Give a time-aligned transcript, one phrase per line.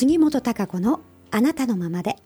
[0.00, 2.16] 杉本孝子のあなたのままで。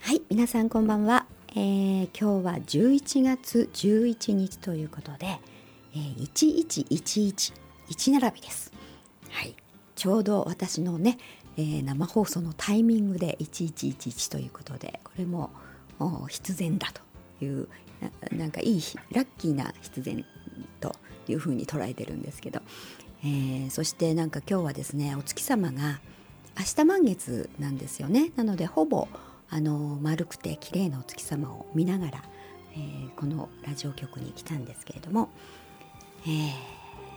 [0.00, 5.38] はい皆さんこんばんは、えー、今日は11月11日ということで、
[5.94, 7.52] えー、1111
[7.88, 8.72] 1並びです。
[9.28, 9.54] はい
[9.94, 11.18] ちょうど私のね、
[11.56, 15.50] えー、生放送のタイミングで1111ということでこれも
[16.28, 16.88] 必然だ
[17.38, 17.68] という
[18.32, 18.82] なんかいい
[19.12, 20.24] ラッキーな必然
[20.80, 20.96] と
[21.28, 22.60] いうふうに捉えてるんですけど、
[23.22, 26.00] えー、そしてなんか今日はですねお月様が
[26.58, 28.32] 明日満月なんですよね。
[28.36, 29.08] なのでほぼ
[29.48, 32.22] あの丸くて綺麗なお月様を見ながら、
[32.74, 35.30] えー、このラジオ局に来たんですけれども、
[36.24, 36.28] え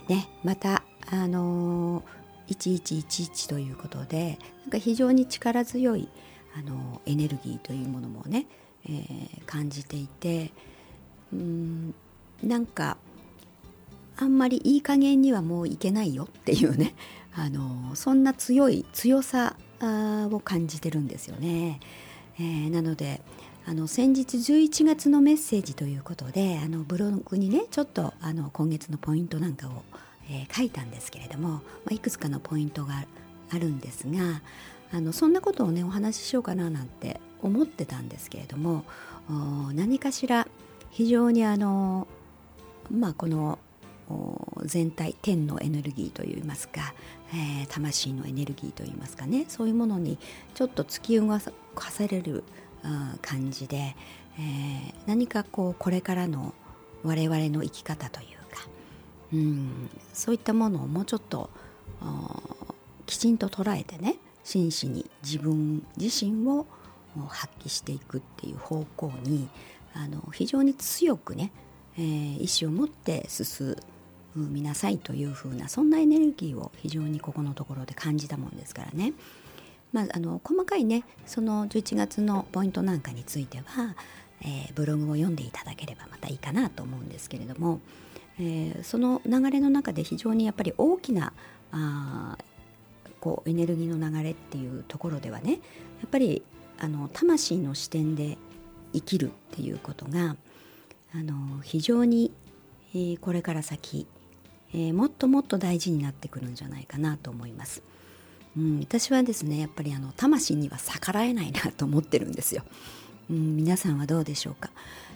[0.08, 6.10] ー、ね、またあのー、1111ということでなんか非常に力強い
[6.57, 8.48] あのエネルギーというものもね、
[8.85, 10.52] えー、感じていて
[11.32, 11.96] うん
[12.44, 12.98] なんか
[14.18, 16.94] あんまりいい加減にはもういけないよっていうね
[17.35, 21.79] あのそんな強い強さを感じてるんですよね。
[22.39, 23.21] えー、なので
[23.65, 29.84] あの先日11月のメッセージということであのブログにねちょっとあの今月のポイントなんかを、
[30.29, 31.61] えー、書いたんですけれども、ま
[31.91, 33.05] あ、いくつかのポイントが
[33.51, 34.41] あるんですが
[34.91, 38.84] あのそんなことをねお話ししようかななんて思ってたんですけれども
[39.73, 40.48] 何かしら
[40.91, 42.07] 非常にあの
[42.91, 43.59] まあこの
[44.66, 46.94] 全体天のエネルギーといいますか、
[47.34, 50.18] えー、魂のエネルギーといいますかねそういうものに
[50.54, 52.44] ちょっと突き動かされる
[53.22, 53.96] 感じで、
[54.38, 56.54] えー、何かこうこれからの
[57.04, 58.68] 我々の生き方というか、
[59.34, 61.50] うん、そういったものをもうちょっと
[63.06, 66.66] きちんと捉えてね真摯に自分自身を
[67.30, 69.47] 発揮していくっていう方向に
[69.94, 71.52] あの非常に強くね、
[71.97, 73.78] えー、意志を持って進
[74.35, 79.13] みなさいというふうなそんなエネルギーを非常にここのところで感じたもんですからね、
[79.91, 83.95] まあ、あの細かいねその11月のポイントなんかについては、
[84.41, 87.79] えー、ブログを読んでいただければまたいいかなと思うんですけれども、
[88.39, 91.33] えー、その流れの中で非常にやっぱり大きな
[91.72, 92.38] あ
[93.19, 95.57] こうエネルギーの流れっていうところではねや
[96.07, 96.43] っぱり
[96.79, 98.38] あの魂の視点で
[98.93, 100.35] 生きるっていうことが
[101.16, 102.31] あの非常に、
[102.93, 104.07] えー、これから先
[104.73, 107.81] えー、もっともっと大事になってくるんじゃないかなと思います。
[108.57, 112.63] うん、私はですねやっぱりあの魂には逆らえないなと思ってるんですよ。
[113.29, 114.69] うん、皆さんはどうでしょうか？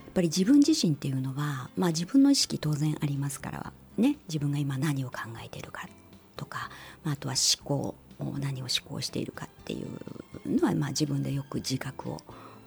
[0.06, 5.88] やっぱり自分自身っていうのは、まあ、自分の意識当然ありますからね自分が今何を考えているか
[6.35, 6.72] とか、
[7.03, 7.94] まあ、あとは思考
[8.39, 12.09] 何を思考しているかっていうのは、まあ、自分でよく自覚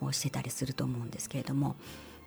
[0.00, 1.74] をしてたりすると思うんですけれども、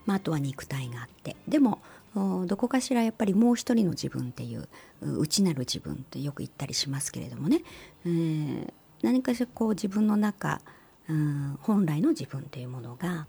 [0.05, 1.81] まあ、あとは肉体があってでも
[2.15, 4.67] どこかしらやっぱりもう一人の自分っていう
[5.01, 7.61] 内なる自分ってよく言ったりしますけれどもね、
[8.05, 10.61] えー、何かしらこう自分の中、
[11.09, 13.25] うん、本来の自分っていうものが、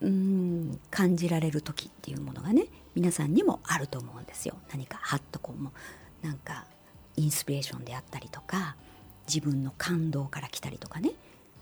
[0.00, 4.56] うん、感じられる時っていうものがね皆さんにもあると思うんですよ。
[4.70, 5.72] 何かハッとこうも
[6.22, 6.64] なんか
[7.16, 8.76] インスピレーションであったりとか
[9.26, 11.10] 自分の感動から来たりとかね、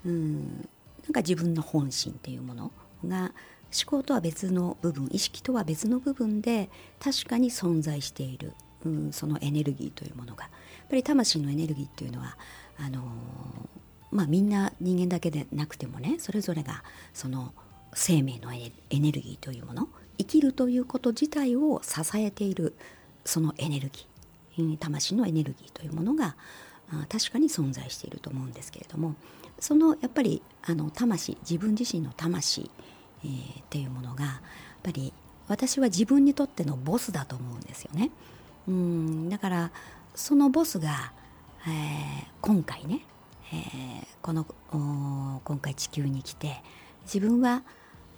[0.06, 0.68] うん、
[1.02, 2.72] なんか自分の本心っていうもの
[3.04, 3.32] が
[3.74, 6.70] 思考とは別の部分意識とは別の部分で
[7.00, 8.52] 確かに存在している、
[8.86, 10.44] うん、そのエネルギーというものが。
[10.44, 12.36] やっぱり魂のエネルギーっていうのは
[12.78, 13.02] あのー、
[14.12, 16.84] まあ、みんな人間だけでなくてもねそれぞれが
[17.14, 17.54] その
[17.94, 22.74] 生命のエネルギーというもの生きるということ自体を支えている
[23.24, 26.36] そのエネルギー魂のエネルギーというものが
[27.08, 29.14] 確かに存在していると思うんですけれども
[29.58, 32.70] そのやっぱりあの魂自分自身の魂
[33.24, 34.40] えー、っていうものがやっ
[34.82, 35.12] ぱり
[35.48, 38.10] 私は自分にとってのボスだと思うんですよね。
[38.66, 39.70] うんだから
[40.14, 41.12] そのボスが、
[41.66, 43.00] えー、今回ね、
[43.52, 44.46] えー、この
[45.44, 46.62] 今回地球に来て
[47.04, 47.62] 自分は、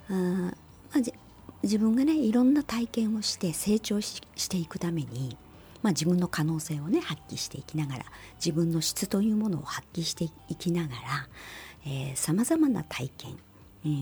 [0.09, 0.53] うんま
[0.95, 0.99] あ、
[1.63, 5.35] 自分がねいろんな体験をして成長していくために、
[5.81, 8.05] まあ、自分の可能性をね発揮していきながら
[8.35, 13.37] 自分の質というものを発揮していきながらさまざまな体験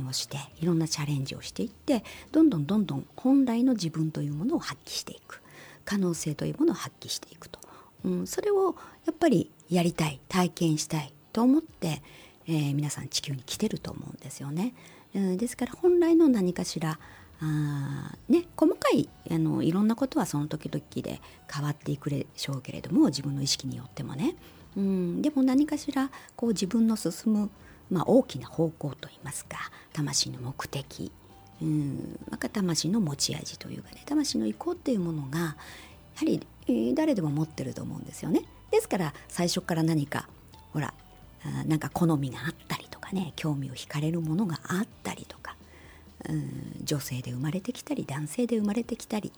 [0.08, 5.42] をしていろんなチャレンジをしていってどんどんどんどん本来の自分というものを発揮していく。
[5.86, 7.60] 可能性というものを発揮していくと、
[8.04, 8.76] うん、それを
[9.06, 12.02] やっぱりやりたい体験したいと思って、
[12.48, 14.74] えー、皆さん地球に来てると思うんですよね。
[15.14, 17.00] うん、ですから本来の何かしら
[17.42, 21.22] あね、細かいあのいろんなことはその時々で
[21.54, 24.36] 変わっていくでしょうけれども自分の意識によってもね、
[24.78, 27.50] うん、でも何かしらこう自分の進む
[27.90, 29.58] まあ、大きな方向といいますか
[29.94, 31.12] 魂の目的
[31.62, 35.56] うんまあ、魂の持ち味というかね魂の意向っていうものがやは
[36.26, 38.42] り、えー、誰でも持ってると思うんですよね。
[38.72, 40.28] ですから最初から何か
[40.74, 40.94] ほら
[41.66, 45.56] なんか好みがあったりとかね興味を惹かれるものがあったりとか、
[46.28, 49.32] うん、女性で生まれてきたり男性で生まれてきたり、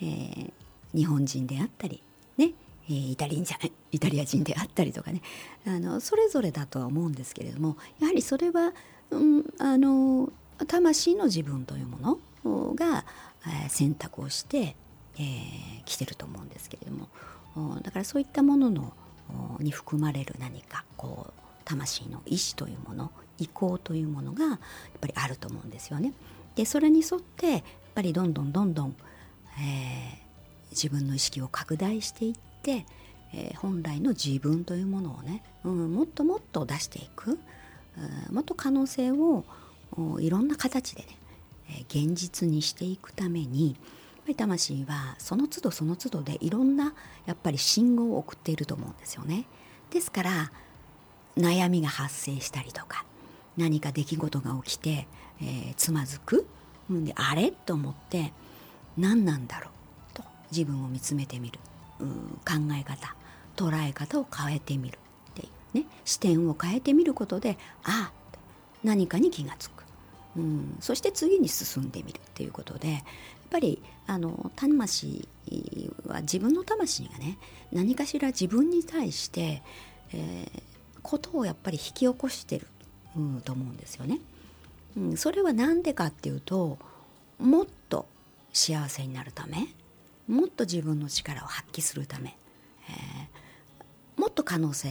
[0.00, 0.52] えー、
[0.94, 2.02] 日本人であったり
[2.38, 2.52] ね
[2.90, 5.22] イタリア人イタリア人であったりとかね
[5.66, 8.72] あのそれぞれだとは思うんですけれどもやはりそれは、
[9.10, 10.32] うん、あの
[10.66, 13.04] 魂の自分というものが、
[13.64, 14.76] え、選択をして、
[15.16, 18.92] えー、来てると思うんですけれどもだからそういったものの
[19.60, 21.32] に含まれる何かこう
[21.64, 24.58] 魂の意志というもの意向というものがやっ
[25.00, 26.12] ぱりあると思うんですよね。
[26.56, 27.62] でそれに沿ってやっ
[27.94, 28.96] ぱりどんどんどんどん、
[29.58, 32.49] えー、自分の意識を拡大していって、
[33.32, 37.38] えー、本来の自分というものをね、うん、もっともっと出していく、
[38.28, 39.44] うん、もっと可能性を
[40.18, 41.08] いろんな形でね、
[41.70, 43.76] えー、現実にしていくために
[44.36, 46.94] 魂はその都度その都度でいろんな
[47.26, 49.46] やっぱり信号を送っていると思うんですよね。
[49.90, 50.52] ですから
[51.36, 53.04] 悩みが発生したりとか
[53.56, 55.08] 何か出来事が起きて、
[55.40, 56.46] えー、つまずく、
[56.88, 57.50] うん、であれ？
[57.50, 58.32] と思って
[58.96, 60.14] 何なんだろう？
[60.14, 60.22] と
[60.52, 61.58] 自分を見つめてみる、
[62.00, 63.14] 考え方
[63.56, 64.98] 捉え方を変えてみる
[65.30, 68.38] っていうね視点を変えてみることでああ
[68.82, 69.84] 何かに気がつく、
[70.36, 73.02] うん、そして次に進んでみるっていうことでやっ
[73.50, 75.28] ぱりあの魂
[76.06, 77.38] は自分の魂がね
[77.72, 79.62] 何かしら自分に対して、
[80.12, 80.62] えー、
[81.02, 82.66] ことをやっぱり引き起こしてる、
[83.16, 84.20] うん、と思うんですよね。
[84.96, 86.78] うん、それは何でかっていうと
[87.38, 88.06] もっと
[88.52, 89.68] 幸せになるため
[90.30, 92.36] もっと自分の力を発揮するため、
[92.88, 94.90] えー、もっと可能性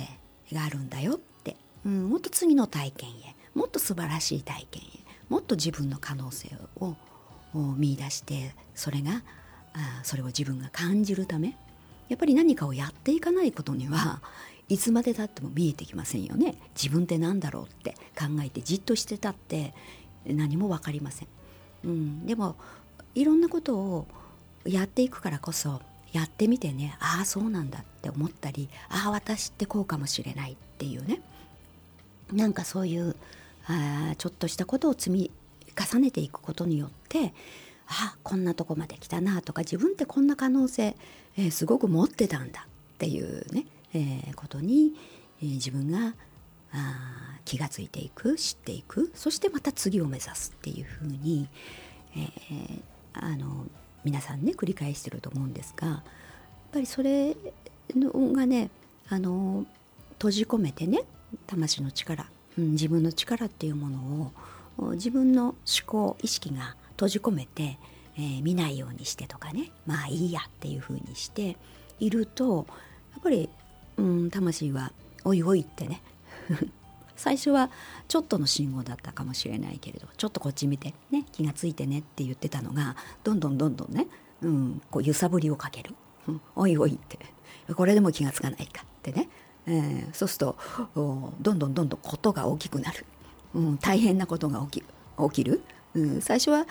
[0.52, 1.56] があるんだよって、
[1.86, 4.86] うん、もっと次の体験へもっと素晴らしい体験へ
[5.30, 6.50] もっと自分の可能性
[6.82, 6.96] を
[7.56, 9.24] 見出してそれが
[9.74, 11.56] あそれを自分が感じるため
[12.10, 14.22] やっぱり何かをやっていかないことには
[14.68, 16.56] いつまでたっても見えてきませんよね。
[16.76, 19.74] 自分って何だろうって考えてじっとしてたって
[20.26, 21.28] 何も分かりません、
[21.86, 22.56] うん、でも
[23.16, 24.08] いろんなことを
[24.66, 31.22] やっていくからこそやってみてねああそうなんだって思ったりああ私ってこうかもしれないっていうね
[32.34, 33.16] なんかそういう
[33.68, 35.32] あちょっとしたことを積み
[35.92, 37.34] 重ねていくことによって
[37.88, 40.96] ああこんなとこまで来たなとか自分ってこんな可能性、
[41.38, 44.94] えー、すごく持ってたんだっていうねえー、ことに、
[45.42, 46.14] えー、自分が
[46.72, 51.50] あ気がついていく知っていくそしてまた次を目指すっていうふうに、
[52.16, 52.82] えー、
[53.14, 53.66] あの
[54.10, 56.02] 皆さんね繰り返してると思うんですがやっ
[56.74, 57.36] ぱりそれ
[57.96, 58.72] がね
[59.08, 59.68] あの
[60.14, 61.04] 閉じ込めてね
[61.46, 62.26] 魂の力、
[62.58, 64.34] うん、自分の力っていうもの
[64.80, 67.78] を自分の思考意識が閉じ込めて、
[68.18, 71.56] えー、見ないようにしてとかねまあいいやっていうふうにして
[72.00, 72.66] いると
[73.12, 73.48] やっぱり
[73.98, 74.92] うん魂は
[75.24, 76.02] おいおいってね
[77.20, 77.70] 最初は
[78.08, 84.08] ちょっとの信号だったかもしれないけれどちょっとこっち見てね気がついてねって言ってたのがどんどんどんどんね、
[84.42, 85.94] うん、こう揺さぶりをかける、
[86.28, 87.20] うん、おいおいって。
[87.76, 89.30] これでも気がつかないかってね、
[89.68, 90.58] えー、そうすると
[91.42, 93.06] どんどんどんどんことが大きくなる、
[93.54, 95.62] うん、大変なことが起き起きる、
[95.94, 96.66] うん、最初は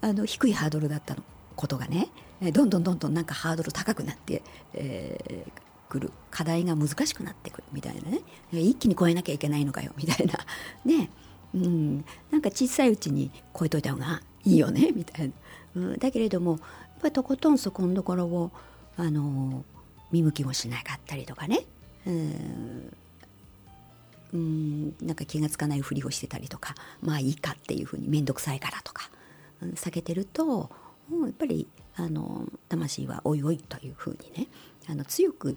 [0.00, 1.22] あの低いハードルだったの
[1.56, 2.08] ことがね
[2.52, 4.42] どんどんどんどんなんかハードル高くなって、
[4.74, 5.61] えー、
[5.92, 6.10] くる。
[6.30, 8.20] 課題が難しくなってくるみたいなね。
[8.50, 9.92] 一気に超えなきゃいけないのかよ。
[9.98, 10.34] みたいな。
[10.86, 11.10] ね。
[11.54, 12.04] うん。
[12.30, 14.90] なんか小さいうちに超えといた方がいいよね。
[14.92, 15.34] みたいな、
[15.74, 16.60] うん、だけれどもやっ
[17.02, 18.52] ぱりとことんそこのところを
[18.96, 19.64] あの
[20.10, 21.66] 見向きもしなかったりとかね。
[22.06, 22.96] うん。
[24.32, 24.96] うん。
[25.02, 26.74] なんか気が付かないふりをしてたりとか。
[27.02, 29.10] まあいいかっていうふうに面倒くさいからとか、
[29.60, 30.70] うん、避けてると
[31.10, 34.48] もうやっぱりあの魂はおいおいというふうにね。
[34.88, 35.56] あの強く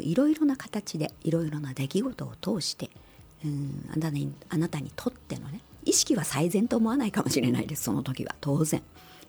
[0.00, 2.90] いろいろな形でいろいろな出来事を通して
[3.44, 8.34] うんあなたにあなたにとってのね意識は最善と思わないかもしれないですその時は。
[8.40, 8.82] 当然。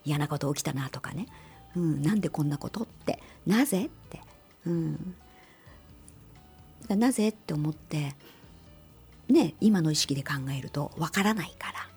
[0.03, 1.27] 嫌なこと起きたなとかね、
[1.75, 3.19] うん、なんでこんなことって。
[3.45, 4.21] なぜって、
[4.65, 5.15] うん、
[6.89, 8.15] なぜって思って
[9.29, 11.87] ね今の意識で考えるとわからないから。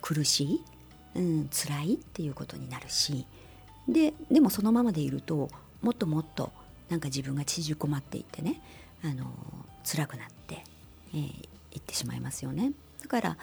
[0.00, 0.64] 苦しい、
[1.16, 3.26] うん、辛いっていうことになるし。
[3.88, 5.48] ででもそのままでいると
[5.82, 6.52] もっともっと
[6.88, 8.60] なんか自分が縮こまっていってね
[9.04, 9.26] あの
[9.84, 10.64] 辛くなって、
[11.14, 12.72] えー、いってしまいますよね。
[13.00, 13.36] だから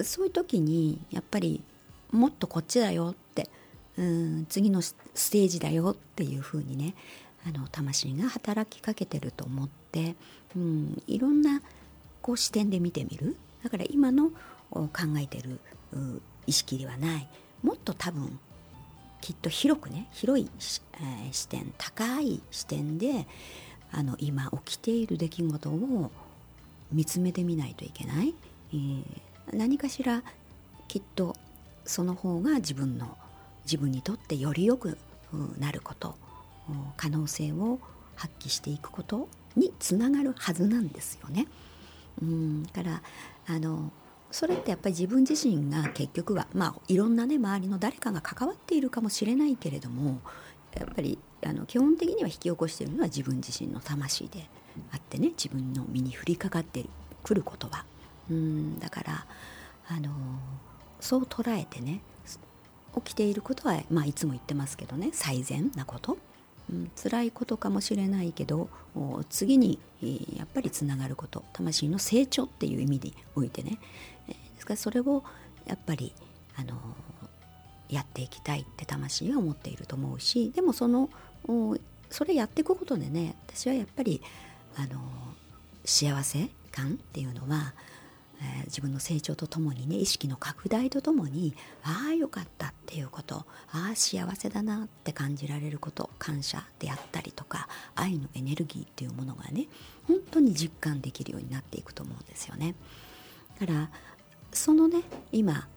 [0.00, 1.62] そういう時にやっぱり
[2.10, 3.48] もっとこっちだよって
[3.96, 4.94] うん次のス
[5.30, 6.94] テージだよっていうふうにね
[7.46, 10.16] あの魂が働きかけてると思って、
[10.54, 11.62] うん、いろんな
[12.22, 13.36] こう視点で見てみる。
[13.62, 14.30] だから今の
[14.70, 14.88] 考
[15.18, 15.60] えてる
[16.46, 17.28] 意識ではない。
[17.62, 18.38] もっと多分
[19.26, 23.26] きっと広くね広い、えー、視点高い視点で
[23.90, 26.12] あの今起きている出来事を
[26.92, 28.34] 見つめてみないといけない、
[28.72, 29.02] えー、
[29.52, 30.22] 何かしら
[30.86, 31.34] きっと
[31.84, 33.18] その方が自分の
[33.64, 34.96] 自分にとってよりよく
[35.58, 36.14] なること
[36.96, 37.80] 可能性を
[38.14, 41.48] 発揮していくことにつながるはずなんですよね。
[42.22, 43.02] うんから
[43.48, 43.90] あの
[44.30, 50.20] それってやっぱり自分自身が結局はまあいろんなね周りの誰かが関わっているかもしれないけれども
[50.74, 54.48] やっぱりあの基本的には引き起こしているのは自分自身の魂で
[54.92, 56.84] あってね自分の身に降りかかって
[57.22, 57.84] くることは。
[58.30, 59.26] うんだから
[59.88, 60.10] あの
[61.00, 62.00] そう捉えてね
[62.96, 66.16] 起きていることは、まあ、いつも言ってますけどね最善なこと、
[66.70, 68.68] うん、辛いことかもしれないけど
[69.28, 69.78] 次に
[70.34, 73.78] やっぱりつながること魂の成長っていう意味においてね。
[74.66, 74.90] ですか？
[74.90, 75.24] らそれを
[75.66, 76.12] やっぱり
[76.56, 76.74] あの
[77.88, 81.08] やっていきたいって魂は思っていると思うしでもその
[82.10, 84.20] それやっていくことでね私はやっぱり
[84.76, 85.00] あの
[85.84, 87.74] 幸せ感っていうのは、
[88.40, 91.54] えー、自分の成長とともにね意識の拡大とともに
[91.84, 99.68] ああよかったっていうことああ幸せだなって感じられること感謝であったりとか愛のエネルギーっていうものがね
[100.08, 102.74] 本当に実感できるようになっていくと思うんですよね。
[103.60, 103.90] だから
[104.56, 105.68] そのね今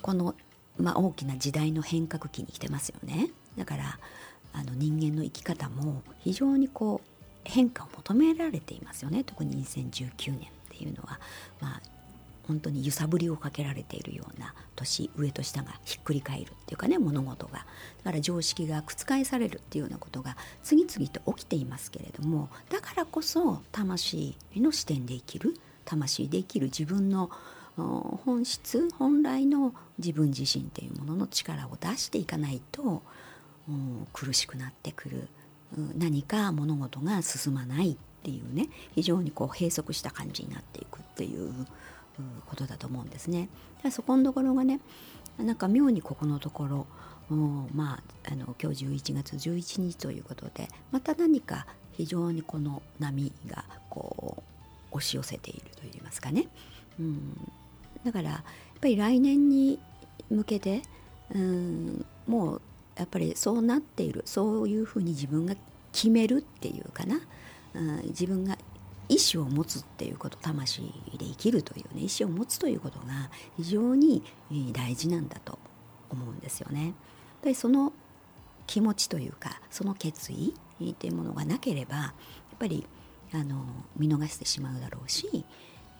[0.00, 0.34] この、
[0.78, 3.30] まあ、大きな時代の変革期に来てますよね。
[3.56, 3.98] だから
[4.52, 7.08] あの人間の生き方も非常にこう
[7.44, 9.24] 変化を求められていますよね。
[9.24, 11.18] 特に2019年っていうのは。
[11.60, 11.82] まあ
[12.46, 17.66] 本当に揺さぶりをかけられているような年上と下がひっくり返るっていうかね物事が。
[18.04, 22.48] だから常識が覆されるっていうようなことが次々と起きていますけれども。
[22.68, 25.54] だからこそ魂の視点で生きる
[25.84, 27.30] 魂で生きる自分の
[27.76, 33.02] 本質本来の自分自身っていうものの力を出していかないと
[34.12, 35.28] 苦しくなってくる。
[35.96, 41.50] 何か物事が進まないっていうね非常にこう閉塞した感じになっていくっていう
[42.44, 43.48] ことだと思うんですね。
[43.90, 44.80] そこのところがね
[45.38, 46.86] なんか妙にここのところ
[47.30, 54.42] まあ、あの今日11月11日ということでまた何か非常にこの波がこ
[54.92, 56.48] う押し寄せているといいますかね、
[57.00, 57.52] うん、
[58.04, 59.78] だからやっぱり来年に
[60.30, 60.82] 向けて、
[61.34, 62.60] うん、もう
[62.96, 65.54] やっぱりそうなっているそういうふうに自分が
[65.92, 67.20] 決めるっていうかな、
[67.74, 68.58] うん、自分が
[69.08, 74.22] 意思を持つっていうこと魂で生きるというね意思を持つということが非常に
[74.72, 75.58] 大事なんだと
[76.10, 76.94] 思うんですよね。
[77.42, 77.92] でその
[78.66, 80.54] 気持ちというかその決意
[80.90, 82.14] っていうものがなければや
[82.54, 82.86] っぱり
[83.34, 83.64] あの
[83.96, 85.44] 見逃してしまうだろうし、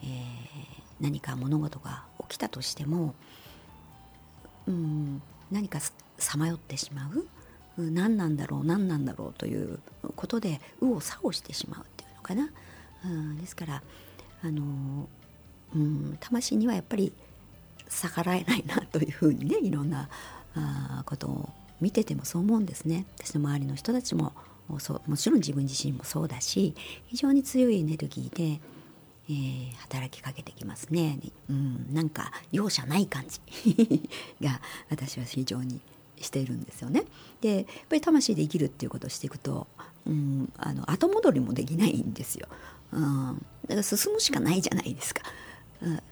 [0.03, 3.15] えー、何か物事が起きたとしても、
[4.67, 5.81] うん、何か
[6.17, 7.27] さまよってしまう
[7.77, 9.81] 何なんだろう何なんだろうという
[10.15, 12.51] ことで右往左往してしまうっていうのかな、
[13.05, 13.83] うん、ですから
[14.43, 15.09] あの、
[15.75, 17.13] うん、魂にはやっぱり
[17.89, 20.09] 逆らえないなというふうにねいろんな
[20.55, 21.49] あことを
[21.81, 23.07] 見ててもそう思うんですね。
[23.19, 24.33] 私の周りの人たちも
[24.79, 26.75] そうもちろん自分自身もそうだし
[27.07, 28.61] 非常に強いエネルギーで、
[29.33, 33.41] えー、働きかけてきますね、うん、なんか容赦ない感じ
[34.43, 34.61] が
[34.91, 35.81] 私は非常に
[36.21, 37.05] しているんですよね。
[37.41, 39.67] でやっぱり魂で生きるっていうことをしていくと、
[40.07, 42.47] うん、あの後戻りもできないんですよ。
[42.93, 45.23] うん、だから進むしかないじゃないですか。
[45.81, 46.03] うん、だ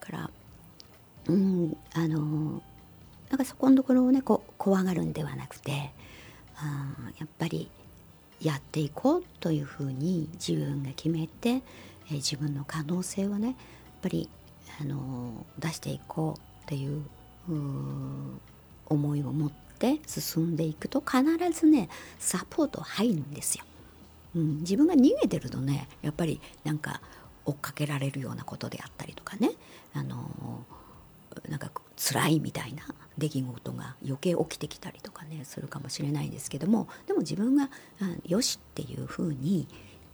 [0.00, 0.30] から
[1.28, 2.62] うんあの
[3.30, 5.92] なんかそこのところをねこ怖がるんではなくて、
[6.62, 7.70] うん、やっぱり
[8.40, 11.62] やっていこうというふうに自分が決めて、
[12.10, 13.56] え、自分の可能性をねやっ
[14.02, 14.28] ぱり
[14.80, 17.02] あの出していこうっていう
[18.86, 21.22] 思いを持って進んでいくと必
[21.52, 23.64] ずねサポート入るんですよ。
[24.34, 27.00] うん、自分が逃げてるとねやっぱりなんか
[27.46, 29.52] 追っかけられるようなことであったりとかね
[29.94, 30.64] あの
[31.48, 32.82] なんか辛いみたいな
[33.16, 37.70] 出来事が余計起きてきたりとかねするかもしれないんですけどもでも自分が
[38.26, 39.68] 「よし」っていうふうに、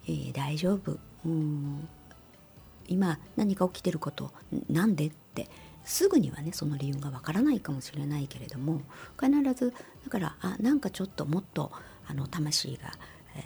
[0.06, 1.88] えー、大丈夫」うん。
[2.88, 4.32] 今何か起きてること
[4.68, 5.48] なんでって
[5.84, 8.82] すぐにはねその理由がわからないかもしれないけれども
[9.20, 9.72] 必ず
[10.04, 11.72] だからあなんかちょっともっと
[12.06, 12.92] あの魂が、
[13.36, 13.40] え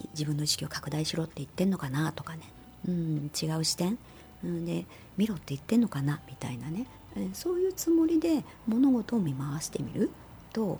[0.00, 2.40] ー、自分の意識を拡大しろって言ってんのかなとかね、
[2.86, 3.98] うん、違う視点、
[4.42, 10.10] で見ろって言ってんのかなみたいなね、えー、そういうつもりで物事を見回してみる。
[10.52, 10.78] と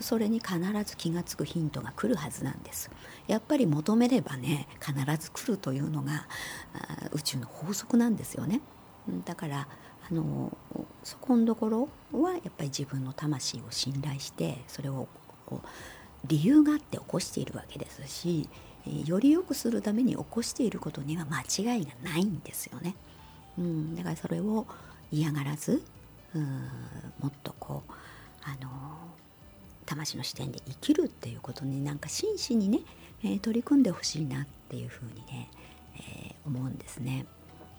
[0.00, 2.90] それに必ず気が付くヒントが来るはずなんです。
[3.26, 6.26] やっぱり求めればね必ず来るというのが
[7.12, 8.60] 宇宙の法則なんですよね
[9.24, 9.68] だから
[10.08, 10.56] あの
[11.02, 15.08] そこのところはやっぱり自分の魂を信頼してそれを
[16.24, 18.48] 理由があって起こしているわけですし
[19.04, 22.94] より良くするために起こしていることには間違いがないんですよね。
[23.58, 24.64] うん、だからそれを
[25.10, 25.82] 嫌がらず
[26.34, 26.42] うん
[27.20, 27.92] もっとこう
[28.44, 28.70] あの
[29.86, 32.80] 魂の視点で生きるっていうことになんか真摯にね、
[33.26, 35.50] えー、取り組んでほしいなっていうふうにね、
[35.96, 37.26] えー、思うんですね。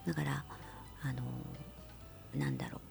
[0.06, 0.44] だから
[1.04, 1.24] あの
[2.36, 2.82] なんだろ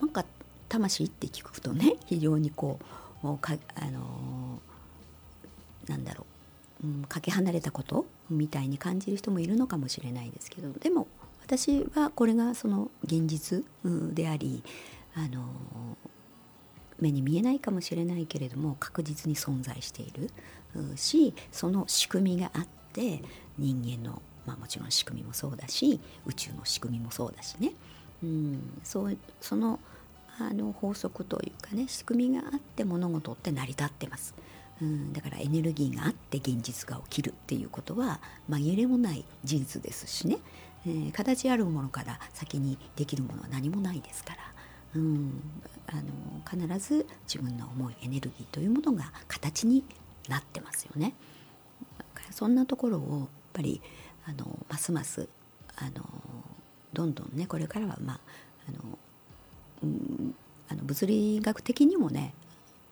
[0.00, 0.24] うなんか
[0.68, 2.78] 魂って聞くとね 非常にこ
[3.22, 4.60] うかあの
[5.86, 6.24] なんだろ
[6.82, 11.06] う、うん、かけ離れたことみたいに感じる人もいるのかもしれないですけどでも
[11.42, 13.64] 私はこれがその現実
[14.14, 14.62] であり
[15.14, 15.44] あの
[17.00, 20.30] 目に見えないかもしれないけれども確実に存在している。
[20.96, 23.22] しその仕組みがあって
[23.58, 27.72] 人間の、まあ、もちろん仕組みもそうだし宇宙の仕組みもそうだしね、
[28.22, 29.80] うん、そうその
[30.38, 34.34] あの法則というかね仕組みがあって物事って成り立ってます。
[34.80, 40.38] うん、だからエネルギーがあって現実が起きるっていうことは紛れもない事実ですしね、
[40.86, 44.38] えー、形あるものから先にできるものは何もないですから、
[44.94, 45.42] うん、
[45.86, 49.84] あの必ず自分の思いエネルギーというものが形に
[50.28, 51.14] なってますよね。
[52.30, 53.80] そんなところをやっぱり
[54.26, 55.28] あのますます
[55.76, 56.04] あの
[56.92, 58.20] どんどんねこれからはまあ
[58.68, 58.98] あの、
[59.82, 60.34] うん、
[60.68, 62.34] あの物理学的にもね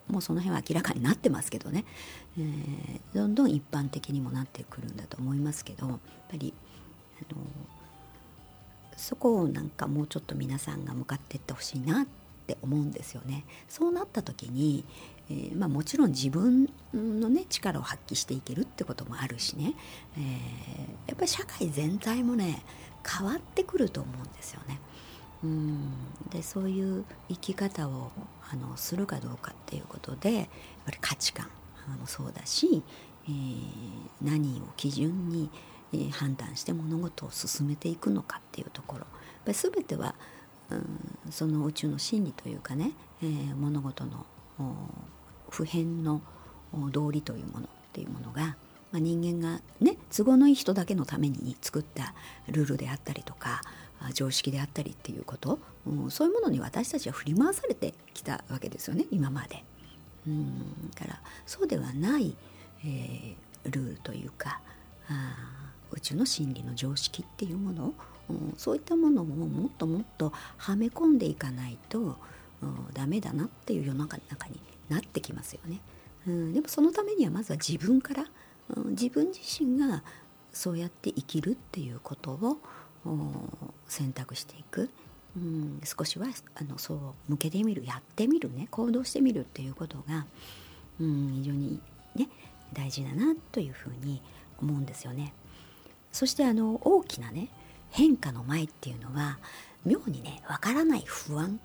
[0.08, 1.84] もうその辺は明らかになってますけどね、
[2.38, 5.98] えー、どんどん一般的にもなってくるんだと思いますけどやっ
[6.30, 6.54] ぱり
[7.30, 7.40] あの
[8.98, 12.06] そこをなんかもうちょっと皆さんが向かっていってほしいなっ
[12.46, 13.44] て思うんですよね。
[13.68, 14.84] そうなった時に、
[15.30, 19.74] えー、まあ、もちろん自分のね力を発揮していけるってこともあるしね、
[20.16, 22.64] えー、やっぱり社会全体もね
[23.06, 24.80] 変わってくると思うんですよね。
[25.44, 25.92] うん
[26.30, 28.11] でそういう生き方を
[28.50, 30.46] あのするかどうかっていうことでやっ
[30.87, 31.48] ぱり価値観
[32.00, 32.82] もそうだし、
[33.28, 33.62] えー、
[34.20, 35.48] 何を基準に、
[35.92, 39.09] えー、判断して物事を進めていくのかっていうところやっ
[39.46, 40.14] ぱり全ては、
[40.70, 44.27] うん、その宇宙の真理というかね、えー、物事の
[45.51, 46.20] 普遍の
[46.90, 48.57] 道理というものっていうものが、
[48.92, 52.14] まあ、人間がね都合のいい人だけのために作った
[52.48, 53.62] ルールであったりとか
[54.14, 59.64] 常識であったりっていうこと、うん、そういうものに私たちは振り回されてきたわけですよね今まで。
[60.27, 62.37] うんからそうではない、
[62.85, 64.61] えー、ルールというか
[65.09, 65.58] あ
[65.92, 67.94] 宇宙の真理の常識っていうもの、
[68.31, 72.16] うん、そういったものをもっともっとはめ込んでいかないと、
[72.62, 75.81] うん、ダメだなっていう世の中になってきますよね。
[76.27, 78.24] うん、でもそのためにはまずは自分から、
[78.77, 80.03] うん、自分自身が
[80.53, 82.59] そうやって生きるっていうことを
[83.87, 84.90] 選択していく、
[85.37, 86.98] うん、少しはあのそう
[87.29, 90.27] 向けてみるやってみるね行動してみるっていうことが、
[91.01, 91.81] うん、非常に
[92.16, 92.29] ね
[92.72, 94.20] 大事だなというふうに
[94.61, 95.33] 思うんですよね。
[96.12, 97.49] そしてあの大きなね
[97.90, 99.38] 変化の前っていうのは
[99.85, 101.61] 妙にねわからない不安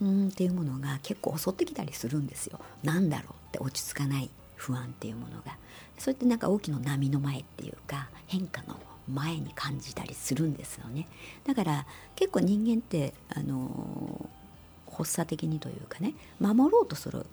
[0.00, 2.58] うんっていうものが結構襲ってきたりするんですよ。
[2.82, 5.56] なんだろうって落ち着かない不安っていうものが。
[5.98, 8.76] そうやってなんか大きな波の前っていうか変化の
[9.12, 11.06] 前に感じたりするんですよね
[11.46, 14.28] だから結構人間ってあの
[14.90, 17.26] 発作的にというかね守ろうとする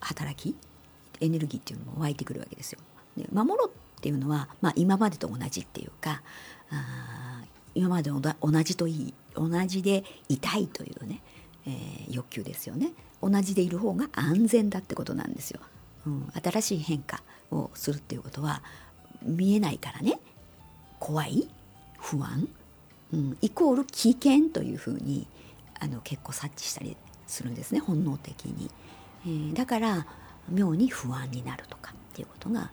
[0.00, 0.56] 働き
[1.20, 2.78] エネルギーっていうのも湧いてくるわけですよ。
[3.16, 6.22] で守ろうっていうのは、まあ、今までと同じっていうか
[6.70, 11.20] あ今まで同じといい同じでいたいというね、
[11.66, 12.92] えー、欲求ですよね。
[13.22, 15.60] 同じでいる方が安全だってことなんですよ。
[16.06, 18.62] うん、新しい変化をするっていうことは
[19.22, 20.18] 見えないからね。
[20.98, 21.48] 怖い
[21.98, 22.48] 不安、
[23.12, 25.26] うん、イコール危険というふうに
[25.78, 28.70] あの結構察知したりするんですね本能的に、
[29.24, 30.06] えー、だから
[30.48, 32.70] 妙に不安になるとかっていうことが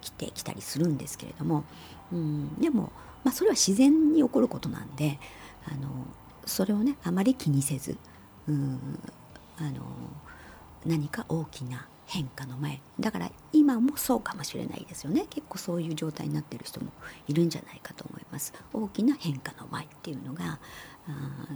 [0.00, 1.64] 起きてきたりするんですけれども、
[2.12, 2.92] うん、でも、
[3.24, 5.18] まあ、それは自然に起こることなんで
[5.66, 5.88] あの
[6.46, 7.96] それをねあまり気にせず、
[8.48, 8.98] うん、
[9.58, 9.82] あの
[10.86, 15.26] 何か大きな変化の前だから今もそうかもしれないですよね。
[15.28, 16.90] 結構そういう状態になってる人も
[17.26, 18.54] いるんじゃないかと思います。
[18.72, 20.58] 大きな変化の前っていうのが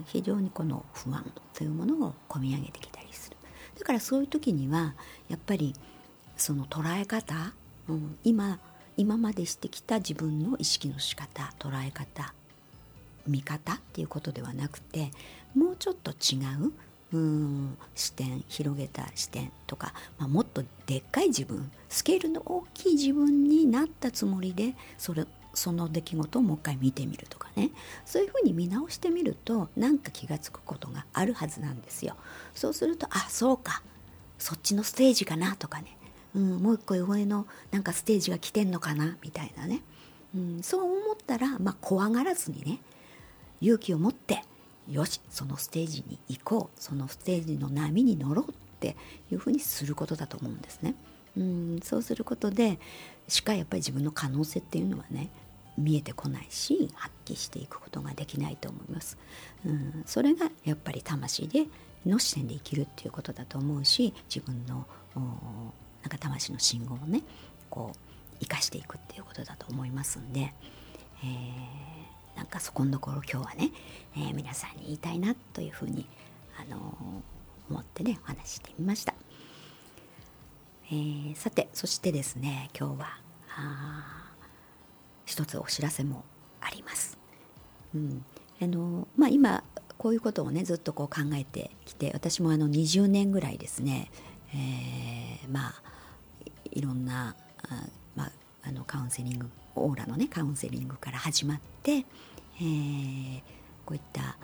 [0.05, 3.38] 非常にこの不安というものを込み上げてきたりする。
[3.79, 4.95] だからそういう時には
[5.29, 5.75] やっぱり
[6.37, 7.55] その捉え方、
[7.92, 8.59] うん、今
[8.96, 12.35] 今までしてきた自分の意識の仕方捉え方
[13.26, 15.11] 見方っていうことではなくて
[15.55, 16.72] もうちょっと違う
[17.12, 27.72] うん視点広げた視点とか、まあ、もっとでっかい自分スケールの大きい自分になったつもりでそれその出来事をもう一回見てみるとかね。
[28.07, 32.16] そういうふうに見直してみるとなんか気が付くことがあるはずなんですよ。
[32.55, 33.83] そうするとあそうか。
[34.38, 35.96] そっちのステージかなとかね。
[36.35, 39.16] うん、もう一個上のなんかステージが来てんのかな？
[39.23, 39.83] みたいなね、
[40.35, 42.81] うん、そう思ったら、まあ、怖がらずにね
[43.61, 44.42] 勇気を持って
[44.90, 48.97] よしそのステージに行こうそのステージの波に乗ろうって
[49.31, 50.95] いうふうにすることだと思うんですね。
[51.37, 52.79] うん、そうすることで
[53.29, 55.31] しかやっぱり自分の可能性っていうのはね
[55.79, 59.16] 見えてこないし発揮していくことができないと思います。
[59.64, 61.66] うん、それがやっぱり魂で
[62.05, 64.85] の視点で生きるっていうことだと思うし自分の
[66.03, 67.23] なんか魂の信号をね
[67.71, 70.53] こう生かしていくっていうことだと思いますんで、
[71.23, 73.71] えー、なんかそこのところ今日はね、
[74.17, 76.07] えー、皆さんに言いたいなというふうに、
[76.59, 79.15] あのー、思ってねお話してみました。
[80.91, 83.19] えー、さてそしてですね今日は
[83.57, 84.33] あ
[85.25, 86.25] 一つお知らせも
[86.61, 87.17] あります。
[87.95, 88.25] うん
[88.61, 89.65] あのまあ、今
[89.99, 94.11] こういうことをねずっとこう考えてきて私もあの20年ぐらいですね、
[94.55, 95.75] えー、まあ
[96.71, 97.35] いろんな
[97.69, 98.33] あ、まあ、
[98.65, 103.41] あのカウンセリングオーラのねカウンセリングから始まって、えー、
[103.85, 104.37] こういった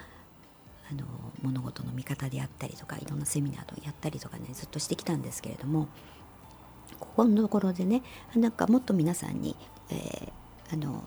[0.91, 1.05] あの
[1.43, 5.89] 物事の見方であったりとかいろんなセミナーをやったりとかねずっとしてきたんですけれども
[6.99, 8.03] ここのところでね
[8.35, 9.55] なんかもっと皆さんに、
[9.91, 10.31] えー、
[10.73, 11.05] あの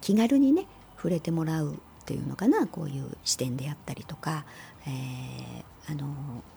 [0.00, 4.44] 気軽にね触れてもらうっていうのかなこういう視点であったりとか、
[4.86, 6.06] えー、あの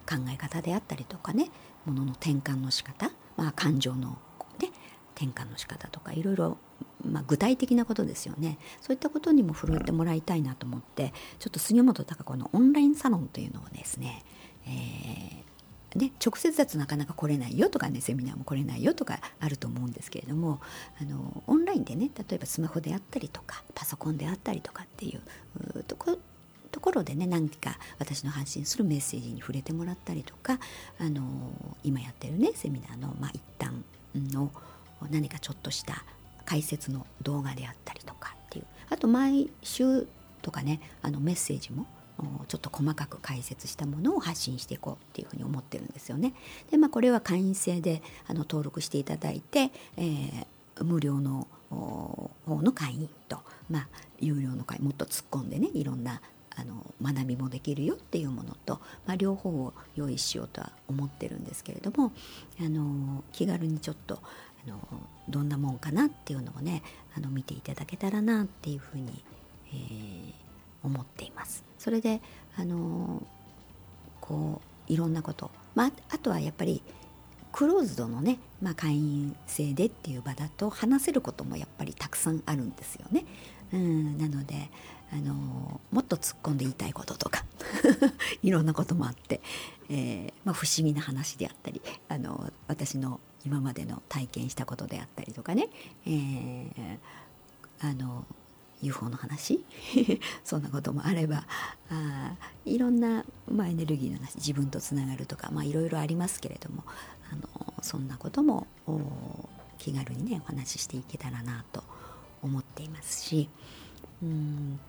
[0.07, 1.49] 考え方であったりとかね
[1.89, 4.17] ものの転換の仕方、まあ、感情の、
[4.59, 4.69] ね、
[5.15, 6.57] 転換の仕方とかいろいろ、
[7.03, 8.57] まあ、具体的なことですよね。
[8.81, 14.23] そういったことにも触れてもらいたいなと思ってちょっと杉本孝子のオンラインサロンというのをですね、
[14.65, 15.49] えー
[15.95, 20.61] ね、直接だとなかなか来れないよとかねセミナーも来れないよとかあると思うんですけれども
[21.01, 26.19] あのオンラインでね例えばスマホであったりとかパソコンであったりとかっていうとこ
[26.71, 30.59] ところでね何か私の発信するメッセージに触れてもらったりとか
[30.99, 31.21] あの
[31.83, 33.83] 今やってるねセミナーの、まあ、一旦
[34.15, 34.51] の
[35.09, 36.03] 何かちょっとした
[36.45, 40.07] 解説の動画であったりとかっていうあと毎週
[40.41, 41.85] とかねあのメッセージも
[42.47, 46.33] ちょっと細かく解説したものを発信していこうっていうふうに思ってるんですよね。
[46.69, 53.87] でまあこれは会員制であの登録していただいて、えー、無料の方の会員と、まあ、
[54.19, 56.21] 有料の会もっと突っ込んでねいろんな
[56.55, 62.11] あの学びもできるよっていうものと、まあ、両方を用意しようとは思ってるんですけれども
[62.59, 64.19] あの気軽にちょっと
[64.65, 64.79] あの
[65.29, 66.83] どんなもんかなっていうのをね
[67.15, 69.23] あの見ていただけたらなっていうふうに、
[69.73, 70.33] えー、
[70.83, 71.63] 思っています。
[71.77, 72.21] それで
[72.57, 73.23] あの
[74.19, 76.81] こういろんなこと、まあ、あとはやっぱり
[77.51, 83.25] クローズドのね、まあ、会員制でっていう場だと話せることもやっぱりたくさんあるんですよね。
[83.73, 84.69] うん、なので
[85.11, 87.43] あのもっと突っ込んで言いたいこととか
[88.43, 89.41] いろんなこともあって、
[89.89, 95.69] えーまあ、不思議な話であったりあの私の今までの体験したことであったりとかね、
[96.05, 96.97] えー、
[97.79, 98.25] あの
[98.81, 99.65] UFO の話
[100.43, 101.45] そんなこともあれば
[101.89, 106.83] あいろんな、まあ、エネルギーの話自分とつながるとか、まあ、いろいろありますけれども
[107.31, 108.67] あのそんなことも
[109.77, 111.83] 気軽にねお話ししていけたらなと
[112.41, 113.49] 思っていますし
[114.23, 114.79] うん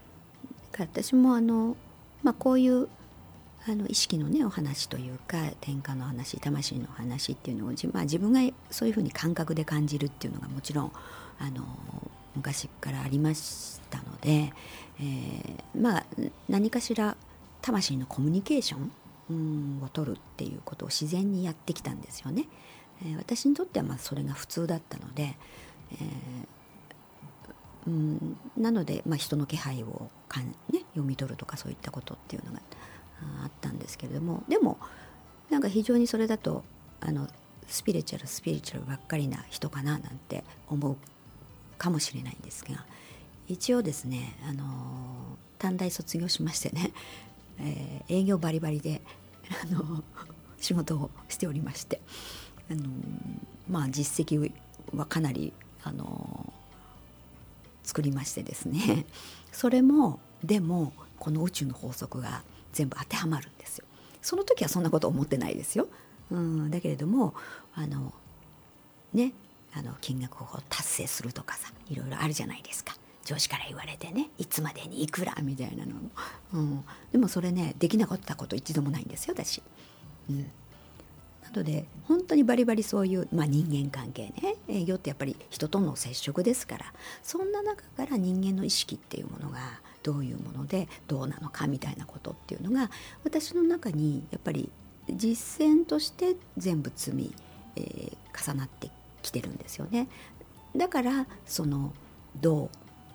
[0.78, 1.76] 私もあの、
[2.22, 2.88] まあ、こういう
[3.66, 10.92] あの意識のねお話というか転換の話魂の話っていうのを、まあ、自分がそういうふうに感覚で感じるっていうのがもちろん
[11.38, 11.62] あの
[12.34, 14.52] 昔からありましたので、
[14.98, 16.06] えー、まあ
[16.48, 17.16] 何かしら
[17.60, 18.78] 魂のコミュニケーショ
[19.32, 22.46] ンを取るっていうことを自然にやってきたんですよね。
[23.04, 25.36] えー、私にとってはまあそれが普通だったので、
[25.92, 25.98] えー、
[27.86, 28.36] うん。
[28.56, 32.60] なので、まあ、人の気配をかん、ね、読み取るとかそういったことっていうのが
[33.42, 34.78] あったんですけれどもでも
[35.50, 36.64] なんか非常にそれだと
[37.00, 37.28] あの
[37.66, 40.96] スピリチュアルスピリチュアルばっかりな人かななんて思う
[41.78, 42.84] かもしれないんですが
[43.48, 44.64] 一応ですねあの
[45.58, 46.92] 短大卒業しましてね、
[47.58, 49.02] えー、営業バリバリで
[49.62, 50.02] あの
[50.58, 52.00] 仕事をしておりまして
[52.70, 52.84] あの
[53.68, 54.52] まあ実績
[54.94, 56.52] はかなりあの
[57.82, 59.06] 作りましてですね。
[59.52, 63.84] それもでもこの宇宙の法則が全部当てはまるんですよ。
[64.22, 65.88] その時はそんなこと思ってないですよ、
[66.30, 67.34] うん、だけれども
[67.74, 68.12] あの
[69.14, 69.32] ね
[69.72, 72.96] あの金額を達成するとかさいろいろあるじゃないですか。
[73.24, 76.10] 上司から言われてねいつまでにいくらみたいなのも、
[76.54, 79.62] うん、でもそれねできなかったこと一度もないんですよ私。
[80.28, 80.50] うん、
[81.52, 86.86] なので本当にバリバリそういう、まあ、人間関係ね営業ってやっぱり人との接触ですから
[87.22, 89.58] そんな中から人間の意識っていうものが
[90.02, 92.90] どういうものでどうなのかみたいなことっていうのが
[93.24, 94.70] 私の中にやっぱり
[95.10, 97.34] 実践として全部積み
[97.76, 98.90] えー、重なって
[99.22, 100.08] きてるんですよね。
[100.76, 101.92] だからその
[102.40, 102.70] どう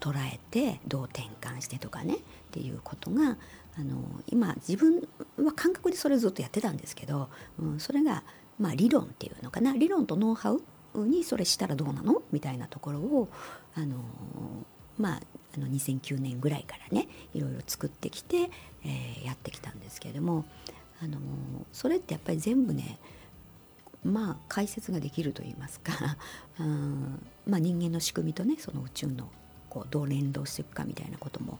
[0.05, 2.17] 捉えてどう転換してとかねっ
[2.51, 3.37] ていうことが
[3.77, 5.07] あの今自分
[5.43, 8.23] は感覚でそれをずっとやってたんですけど、うん、それが
[8.59, 9.73] まあ理論っていうのかな。
[9.73, 10.61] 理論とノウハウ
[11.07, 13.29] にそれしたらどうなのみたいなところを
[13.73, 13.97] あの
[14.97, 15.21] まあ
[15.55, 18.51] あの2009年ぐらいからねいろいろ作ってきて、
[18.83, 20.45] えー、やってきたんですけれども
[21.01, 21.17] あの
[21.73, 22.99] それってやっぱり全部ね
[24.03, 26.17] まあ解説ができると言いますか
[26.59, 29.29] うんまあ、人間の仕組みとねその宇宙の
[29.75, 31.59] こうどう連動していくかみたいなことも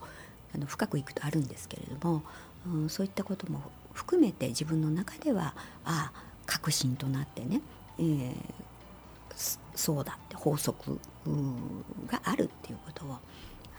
[0.56, 2.24] あの深くいくとあるんですけれども、
[2.66, 7.60] うん、そういったことも含めて自分の中ではああ確信となってね、
[8.00, 8.34] えー、
[9.76, 10.98] そうだって法則
[12.08, 13.18] があるっていうことを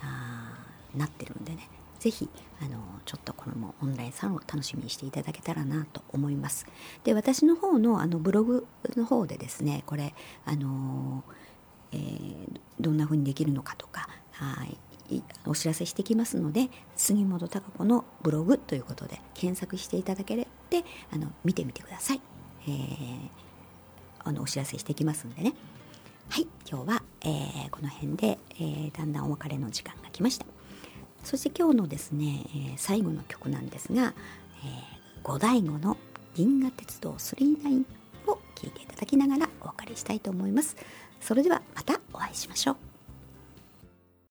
[0.03, 0.53] あ
[0.95, 2.29] なってるんでね是非
[2.61, 6.67] あのちょっとこのオンラインサロンを楽しみにしていただけたらなと思います。
[7.05, 10.13] で私の方のあのブログの方でですねこれ
[10.45, 11.25] あの、
[11.93, 14.77] えー、どんな風にできるのかとかはい。
[15.47, 20.49] お知らせしてきますので杉本孝子のブログということで検索していただければ
[21.13, 22.21] あの見てみてください、
[22.67, 23.29] えー、
[24.25, 25.55] あのお知らせしてきますんでね。
[26.29, 30.47] はい今日は、えー、この辺で、えー、だんだんお別れの時間が来ました。
[31.23, 34.13] そして今日のですね、え、最後の曲なんですが、
[34.65, 35.97] えー、五醍醐の
[36.35, 37.85] 銀河鉄道39
[38.27, 40.77] を聴いていただきながらお別れしたいと思います。
[41.21, 42.96] それではまたお会いしましょう。